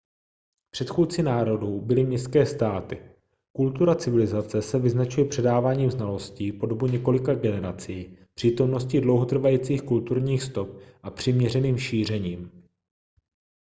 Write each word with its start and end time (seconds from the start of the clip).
předchůdci 0.71 1.23
národů 1.23 1.81
byly 1.81 2.03
městské 2.03 2.45
státy 2.45 3.11
kultura 3.53 3.95
civilizace 3.95 4.61
se 4.61 4.79
vyznačuje 4.79 5.25
předáváním 5.27 5.91
znalostí 5.91 6.51
po 6.51 6.65
dobu 6.65 6.87
několika 6.87 7.33
generací 7.33 8.17
přítomností 8.33 9.01
dlouhotrvajících 9.01 9.81
kulturních 9.81 10.43
stop 10.43 10.79
a 11.03 11.09
přiměřeným 11.09 11.77
šířením 11.77 12.67